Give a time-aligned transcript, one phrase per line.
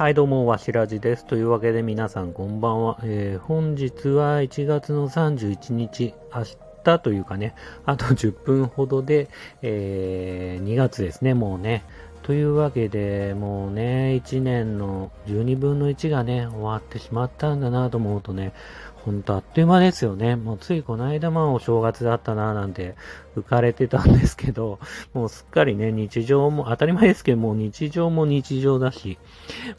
[0.00, 1.26] はい、どうも、わしらじです。
[1.26, 2.98] というわけで皆さんこんばんは。
[3.02, 6.44] えー本日は1月の31日、明
[6.82, 9.28] 日というかね、あと10分ほどで、
[9.60, 11.84] えー2月ですね、もうね。
[12.30, 18.52] というわけで、もうね、1年の12分の1がね、終わってしまったんだなと思うとね、
[18.94, 20.36] ほんとあっという間ですよね。
[20.36, 22.94] もうついこの間まあお正月だったななんて
[23.36, 24.78] 浮かれてたんですけど、
[25.12, 29.18] もうすっかりね、日常も、当たり前ですけども、日常も日常だし、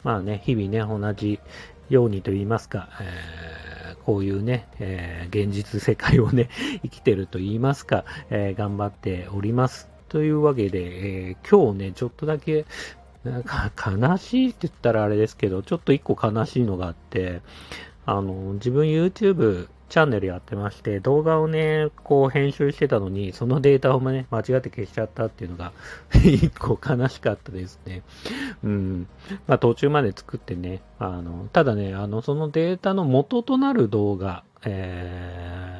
[0.04, 1.40] まあね、日々ね、同じ
[1.88, 6.50] ようにと言いますか、えーこういうね、えー現実世界をね、
[6.82, 9.91] 生きてると言いますか、えー頑張っております。
[10.12, 12.66] というわけで、えー今日ね、ちょっとだけ、
[13.24, 17.40] なんか悲しいって言ったらあれですけど、ちょっと一個悲しいのがあって、
[18.04, 25.72] あの、自分 YouTube チャンネルやってまして、動画をね、こう編集してたのに、そのデータをね、間違って消しちゃったっていうのが、
[26.12, 28.02] 一個悲しかったですね。
[28.62, 29.06] うん。
[29.46, 35.71] まあ途中まで作ってね、あの、ただね、あの、そのデータの元となる動画、えー、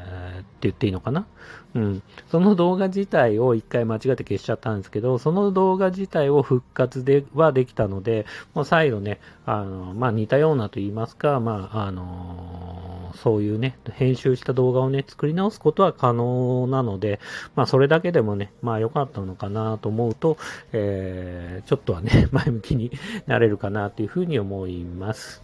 [0.68, 1.26] 言っていいのかな？
[1.74, 2.02] うん。
[2.30, 17.20] その動画自体を一回間違って消しちゃったんですけど、その動画自体を復活ではできたので、もう再度ね、あの、まあ似たようなと言いますか、まあ、あの、そういうね、編集した動画をね、作り直すことは可能なので、
[17.54, 20.36] まあそれだけでもね、まあ良かったのかなと思うと、
[20.72, 22.90] えー、ちょっとはね、 前向きに
[23.26, 25.42] なれるかなというふうに思います。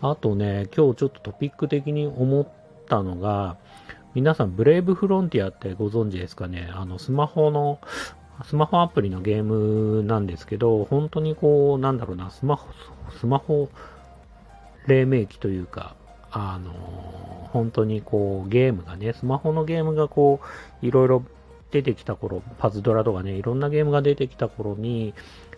[0.00, 2.48] あとね、今日ちょっとトピック的に思っ
[2.86, 3.56] たのが、
[4.14, 6.70] 皆さん、ブレイブフロンティアってご存知ですかね？
[6.72, 7.80] あの、スマホの、
[8.44, 12.68] スマホアプリのゲームなんですけど、本当にこう、なんだろうな、スマホ、
[13.18, 13.68] スマホ、
[14.86, 15.96] 黎明期というか、
[16.30, 16.70] あの、
[17.52, 20.38] 本当にこう、ゲームがね、スマホのゲームがこ
[20.80, 21.24] う、いろいろ
[21.72, 25.12] 出てきた頃、パズドラとかね、いろんなゲームが出てきた頃に、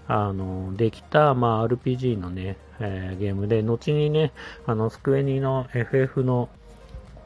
[0.09, 4.33] あの、できた、まあ、RPG のね、えーゲームで、後にね、
[4.65, 6.49] あの、スクエニの FF の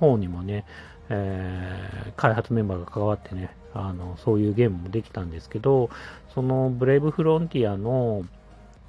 [0.01, 0.65] 方にもね、
[1.11, 5.91] えー開発メンバーが関わってね、あの、そういうゲームもできたんですけど、
[6.35, 8.25] そのブレイブフロンティアの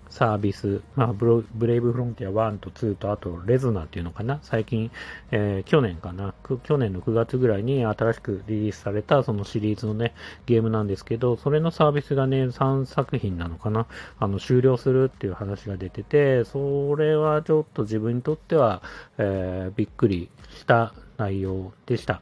[0.09, 4.91] サービス、まあ、ブレイブフロンティア1と2と、あと、レズナっていうのかな最近、
[5.31, 6.33] えー去年かな
[6.63, 10.13] 去年の9月ぐらいに新しくリリースされたそのシリーズのね、
[10.45, 13.87] ゲームなんですけど、それのサービスがね、3作品なのかな
[14.19, 18.81] あの、終了するっていう話が出てて、それはちょっと自分にとっては、
[19.17, 22.21] えーびっくりした内容でした。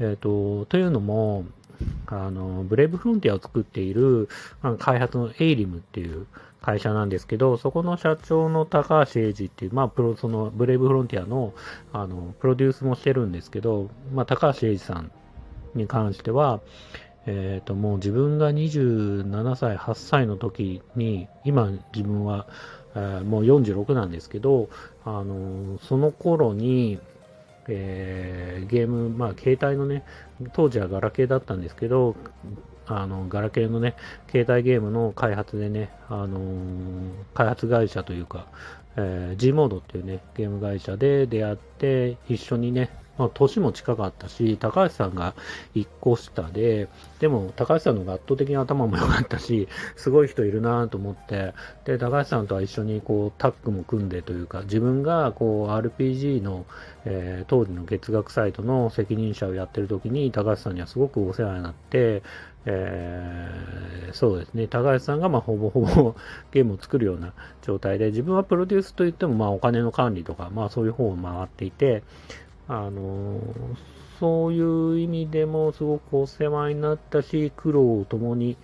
[0.00, 1.44] えっ、と、というのも、
[2.06, 4.28] あの、ブレイブフロンティアを作っている、
[4.62, 6.26] あの開発のエイリムっていう
[6.62, 11.52] 会社なんですけど、そこの社長の高橋英二っていう、まあ、プロ、その、ブレイブフロンティアの、
[11.92, 15.10] あの、プロデュースもしてるんですけど、まあ、高橋英二さん
[15.74, 16.60] に関しては、
[17.26, 22.46] えっ、と、もう自分が27歳、8歳の時に、今自分は、
[22.94, 24.70] えーもう46なんですけど、
[25.04, 26.98] あの、その頃に、
[27.68, 30.04] えーゲーム、まあ、携帯のね、
[30.52, 32.16] 当時はガラケーだったんですけど、
[32.86, 33.94] あの、ガラケーのね、
[34.30, 38.46] 携帯ゲームの開発でね、あのー開発会社というか、
[38.96, 45.34] えー G モードっていうね、ゲーム会社で出会って、一緒にね、まあ、年も近かったし、高橋さんが
[45.74, 56.64] 1個下で、でも、高橋さんの方が圧倒的に頭も良かったし、すごい人いるなと思って、で、高橋さんとは一緒にこう、タッグも組んでというか、自分がこう、RPG の、
[57.04, 62.22] えー当時の月額サイトの責任者をやってる時に、高橋さんにはすごくお世話になって、
[62.66, 66.14] えーそうですね、高橋さんがまあほぼほぼ
[66.52, 72.02] ゲームを作るような状態で、自分はプロデュースといってもまあお金の管理とか、まあそういう方を回っていて、
[72.68, 73.40] あの
[74.20, 78.56] そういう意味でもすごくお世話になったし、苦労を共に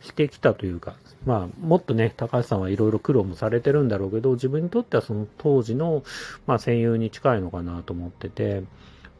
[0.00, 6.04] してきたというか、まあ、もっとね、高橋さんはいろいろ苦労もされてるんだろうけど、自分にとってはその当時の、
[6.46, 8.62] まあ、戦友に近いのかなと思ってて、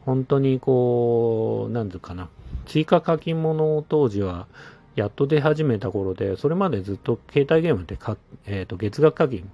[0.05, 2.29] 本当にこう、なんていうかな、
[2.67, 4.47] 追加課金ものを当時は、
[4.95, 9.51] やっと出始めた頃で、それまでずっと携帯ゲームってか、えっ、と、月額課金、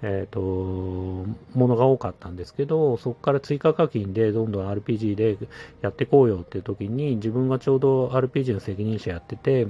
[0.00, 5.36] えっ、と、ものが多かったんですけど、そこから追加課金でどんどん RPG で
[5.82, 9.66] やってこうよっていう時に、自分がちょうど RPG の責任者やってて、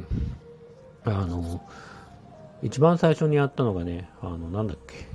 [1.05, 1.61] あの、
[2.63, 5.09] 一番最初にやったのがね、あの、なんだっけ、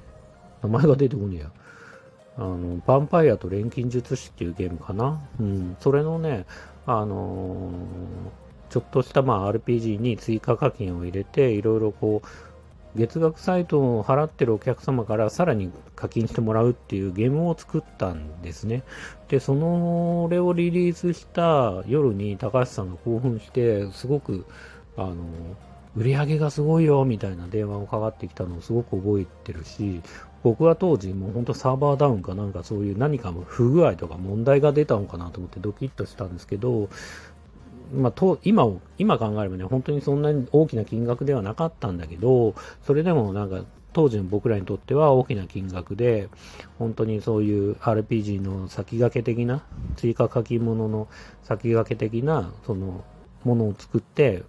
[0.64, 1.52] 名前が出てこねえや。
[2.36, 5.22] あの、ヴァンパイアと錬金術師っていうゲームかな。
[5.40, 5.78] うん。
[5.80, 6.46] それのね、
[6.86, 8.43] あのー
[8.74, 18.82] ちょっとしたまあ RPG に追加課金を入れて、いろいろこう、月額サイトを払ってるお客様からさらに課金してもらうっていうゲームを作ったんですね。
[19.28, 24.44] で、その、れをリリースした夜に高橋さんが興奮して、すごく、
[24.98, 25.16] あの、
[25.96, 30.02] 売り上げがすごいよみたいな電話がかかってきたのをすごく覚えてるし、
[30.42, 36.90] 僕は当時もう本当サーバーダウンかなんかそういう何か不具合とか問題が出たのかなと思ってドキッとしたんですけど、
[37.94, 38.68] まあ、と今
[38.98, 42.56] 今考えればね、本当にそんなに大きな金額ではなかったんだけど、
[42.86, 43.64] それでもなんか
[43.94, 46.30] 当時の僕らにとっては大きな金額で、
[46.80, 49.64] 本当にそういう RPG の先駆け的な、
[49.96, 51.08] 追加書き物の
[51.44, 53.04] 先駆け的な、その、
[53.44, 54.44] ものを作って、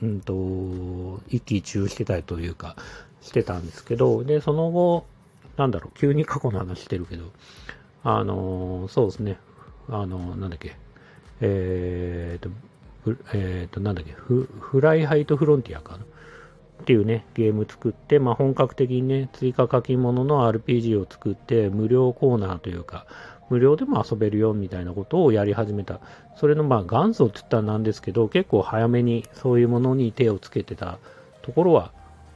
[0.00, 2.76] うんと、一喜一憂してたりというか、
[3.20, 5.06] してたんですけど、で、その後、
[5.56, 7.24] なんだろう、急に過去の話してるけど、
[8.04, 9.38] あのそうですね、
[9.88, 10.76] あのなんだっけ、
[11.40, 12.48] えーと、
[13.32, 16.04] えっ、ー、と、なんだっけフ、フライハイトフロンティアかな？
[16.82, 23.06] っていうね、ゲーム作って、まあ、本格的にね、追加書き物の RPG を作って、無料コーナーというか、
[23.50, 26.00] 無料でも遊べるよみたいなことをやり始めた。
[26.36, 30.98] それのまあ元祖って言ったらなんですけど、結構早めにそういうものに手をつけてた
[31.42, 31.92] ところは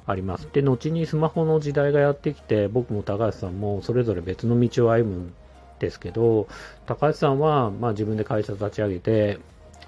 [0.06, 0.48] あります。
[0.52, 5.34] で、後にスマホの時代がやってきて、僕も高橋さんもそれぞれ別の道を歩むん
[5.78, 6.48] ですけど、
[6.86, 9.38] 高橋さんはまあ自分で会社立ち上げて、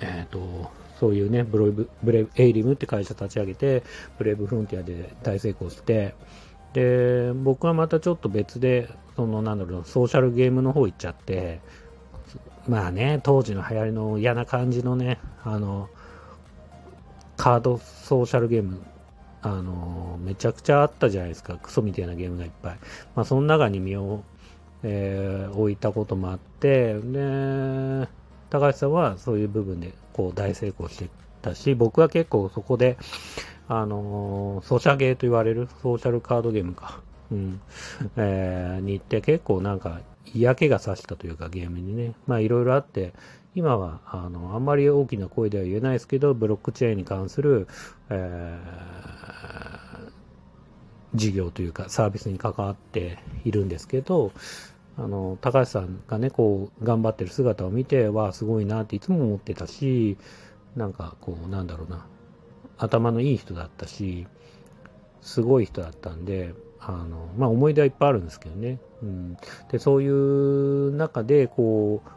[0.01, 3.83] えっ、ー、と、そういうね、ブロイブ、ブレイブ、エイリムって会社立ち上げて、
[4.19, 6.15] ブレイブフロンティアで大成功して、
[6.73, 11.61] で、僕はまたちょっと別で、その、なんだろう、ソーシャルゲームの方行っちゃって、
[12.69, 15.89] まあね、当時の流行りの嫌な感じのね、あの、
[17.37, 18.81] カードソーシャルゲーム、
[19.43, 22.79] あの、めちゃくちゃあったじゃないですか、クソみたいなゲームがいっぱい。
[23.15, 24.23] まあ、その中に身を、
[24.83, 28.09] えー、置いたこともあって、で、
[28.55, 31.09] 高橋さんはそういう部分でこう大成功して
[31.43, 32.97] たし、僕は結構そこで、
[33.67, 37.01] あのー、ソシャゲーと言われるソーシャルカードゲームか、
[37.33, 37.61] うん、
[38.15, 40.03] えー、に行って結構なんか
[40.33, 43.13] 嫌気がさしたというかゲームにね、まあいろいろあって、
[43.57, 47.67] 今はあのあんまり大きな声では言えないですけど、ブロックチェーンに関する、
[48.09, 50.11] えー、
[51.17, 54.31] 事業というかサービスに関わっているんですけど、
[54.97, 60.17] あの、高橋さんがね、こう、頑張ってる姿を見て、わあ、すごいなっていつも思ってたし、
[60.77, 62.07] なんか、こう、なんだろうな、
[62.79, 64.27] 頭のいい人だったし、
[65.21, 68.79] すごい人だったんで、あの、まあ、思い出はいっぱいあるんですけどね。
[69.03, 69.37] うん。
[69.71, 72.09] で、そういう中で、こう、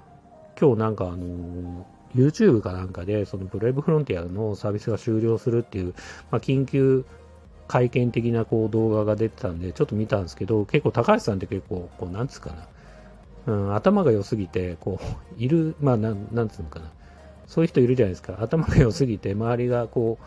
[0.60, 1.86] 今日なんかあの、
[2.16, 5.94] YouTube かなんかで、そのブレイブフロンティアのサービスが終了するっていう、
[6.32, 7.06] まあ、緊急
[7.68, 12.52] 会見的なこう動画が出てたんで、ちょっと見たんですけど、結構高橋さんって結構、こう、なんつうか
[13.46, 16.92] な、うん、頭が良すぎて、こう、いる、まあ、なん、なんつうのかな、
[17.46, 18.38] そういう人いるじゃないですか。
[18.40, 20.18] 頭が良すぎて、周りがこ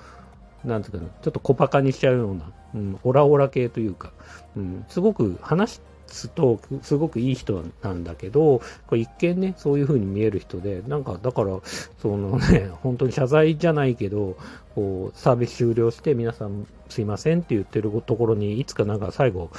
[0.65, 4.13] う、なんつうかな、ちょっと小馬鹿にしちゃうような、うん、オラオラ系というか、
[4.57, 11.59] うん、すごく話つと、すごくいい人なんだけど、これ一見ね、そういう風に見える人で、なんか、だから、
[11.99, 14.37] そのね、 本当に謝罪じゃないけど、
[14.75, 19.51] こう、サービス終了して皆さんすいませんって言ってるところに、いつかなんか最後、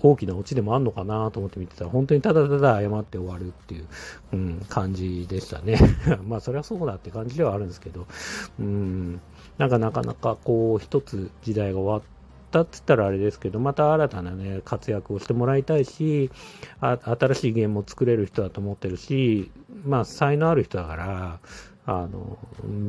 [0.00, 3.86] 大きなオチでもあんのかなと思って見てたら、本当にただただ謝って終わるっていう、
[4.32, 5.78] うん、感じでしたね。
[6.26, 8.06] まあ、それはそうだって感じではあるんですけど、
[8.60, 9.20] うん、
[9.58, 12.17] なんかなかなかこう、一つ時代が終わって、
[12.48, 16.30] ったっつったらあれですけど、また新たなね、活躍をしてもらいたいし、
[16.80, 19.50] 新しいゲームを作れる人だと思ってるし、
[19.84, 21.38] まあ、才能ある人だから、
[21.86, 22.38] あの、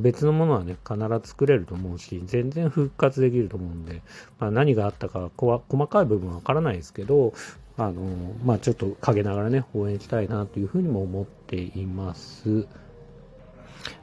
[0.02, 4.02] 別のものはね、必ず作れると思うし、全然復活できると思うんで、
[4.40, 7.34] まあ、何があったか細かい部分はわからないですけど、
[7.78, 8.02] あの、
[8.44, 12.68] まあ、ちょっと陰ながらね、応援したいなというふうにも思っています。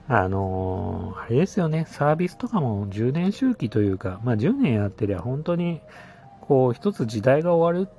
[0.09, 5.81] あのー、あれですよね、サービスとかも10年周期というか、まあ10年やってりゃ本当に、
[6.43, 7.91] こう一つ時代が終わる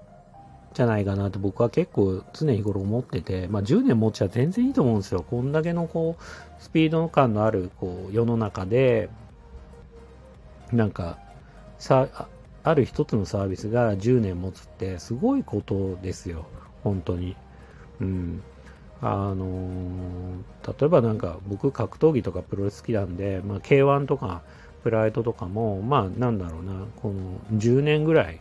[0.73, 5.25] じゃないかなと僕は結構常日頃思ってて、まあ10年持ちは全然いいと思うんですよ。
[5.29, 6.23] こんだけのこう、
[6.63, 9.09] スピード感のあるこう世の中で、
[10.71, 11.17] なんか、
[11.77, 12.07] さ、
[12.63, 16.45] ある一つのサービスが10年持つってすごいことですよ。
[16.83, 17.35] 本当に。
[17.99, 18.43] うん。
[19.01, 24.41] あのー、例えばなんか僕格闘技とかプロレス好きなんで、まあ、K1 とか
[24.83, 28.39] プライドとかも、まあなんだろうな、この10年ぐらい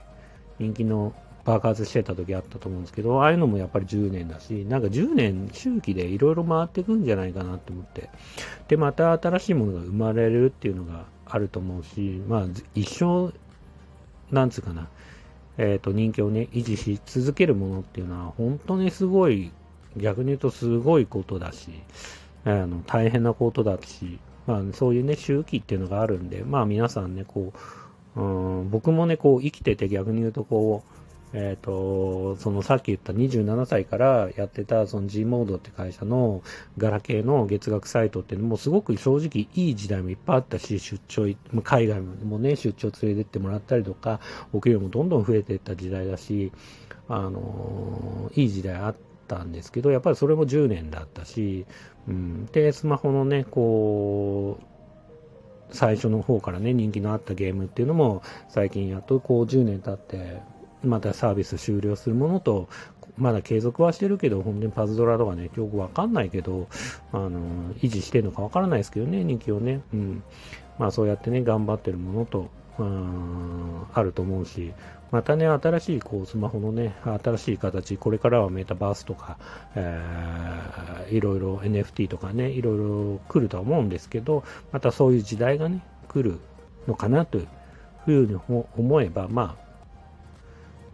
[0.58, 1.12] 人気の
[1.44, 8.10] 爆発してた時あったと思うんですけど、ああいうのもやっぱり10年だし、なんか10年周期でいろいろ回っていくんじゃないかなって思って、
[8.68, 13.32] で、また新しいものが生まれるっていうのがあると思うし、まあ一生、
[14.32, 14.88] なんつうかな、
[15.58, 19.52] えっ、ー、と人気をね、維持し続けるものっていうのは本当にすごい
[19.96, 21.70] 逆に言うとすごいことだし、
[22.44, 27.52] あの大変なことだし、まあ、そういうね、周期っていうのがあるんで、まあ皆さんね、こ
[28.16, 30.96] う、うん、僕もね、こう生きてて逆に言うとこう、
[31.32, 36.42] えっ、ー、と、そのさっき言った27歳からやってたその G モードって会社の
[36.78, 44.20] ガラケーの月額サイトっていうのもすごく正直いい時代もいっぱいあったし、出張、海外もね、出張連れてってもらったりとか、
[44.52, 46.52] お給料もどんどん増えていった時代だし、
[47.08, 48.96] あのいい時代あっ
[49.26, 51.66] たんですけど、やっぱりそれも10年だったし、
[52.08, 54.64] うん、で、スマホのね、こう、
[55.70, 60.40] 最初の方からね、人気のあったゲームっていうのも、最近やっとこう10年経って、
[60.82, 62.68] またサービス終了するものと、
[63.16, 66.68] まだ継続はしてるけど、本当にパズドラとかね、よくわかんないけど、
[67.12, 67.40] あの、
[67.80, 69.80] 維持してるのかわからないですけどね、人気をね。
[69.92, 70.22] うん。
[70.78, 74.72] まあそうやってね、頑張ってるものと、うん、あると思うし、
[75.10, 79.38] またね、新しいこうスマホのね、新しい形、これからはメタバースとか、
[79.74, 86.38] えー、いろいろ NFT とかね、いろいろ来るとは思うんですけど、またそういう時代がね、来る
[86.86, 87.46] のかなという
[88.04, 89.66] ふうに思えば、まあ、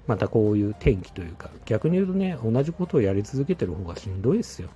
[0.06, 4.68] またこういう転機というか、逆に言うとね、同じことをやり続けてる方がしんどいですよ。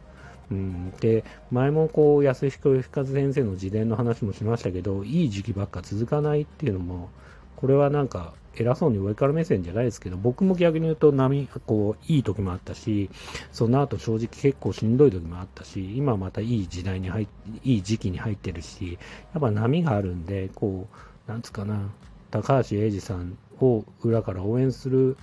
[0.50, 7.10] うん、で、前もこう、安彦義和先生の自伝の話もしましたけど、いい時期ばっか続かないっていうのも、
[7.56, 13.10] これはなんか、偉そうに上から目線じゃないですけど、僕も逆に言うと波、こう、いい時もあったし、
[13.52, 17.26] その後正直結構しんどい時もあったし、今またいい時代に入っ、
[17.64, 18.98] いい時期に入ってるし、
[19.34, 20.88] やっぱ波があるんで、こ
[21.26, 21.90] う、なんつかな、
[22.30, 25.16] 高橋英二さんを裏から応援する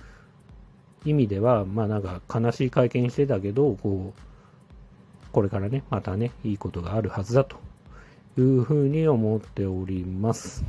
[1.04, 4.20] 意味では、まあなんか悲しい会見してたけど、こう、
[5.34, 7.56] これからね、またね、いいことがあるはずだと
[8.38, 10.62] いうふうに思っております。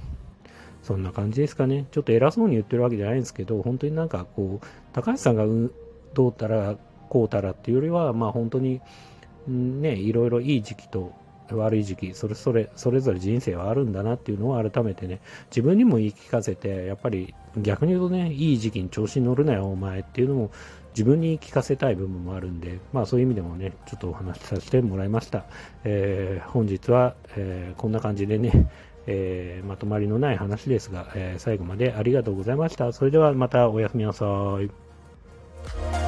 [0.82, 1.86] そんな感じですかね。
[1.92, 5.46] ちょっと偉そうに言ってるわけじゃないんですけど、本当になんかこう、高橋さんが
[6.16, 6.78] どうたら
[7.10, 8.82] こうたらっていうよりは、まあ本当に、
[9.48, 11.14] ね、いろいろいい時期と
[11.52, 15.20] 悪い時期、それそれ、それぞれ人生はあるんだなっていうのを改めてね、
[15.52, 20.52] 自分にも言い聞かせて、やっぱり逆に言うとね、いい時期に調子に乗るなよ、お前っていうのも
[20.96, 25.46] 自分に聞かせたい部分もあるんで、まあそういう意味でもね、ちょっとお話しさせてもらいました。
[25.84, 28.70] えー、本日は、えー、こんな感じでね、
[29.08, 32.92] えー、まとまりのない話ですが、え、最後までありがとうございました。
[32.94, 34.26] それではまたおやすみなさ
[34.62, 36.05] い。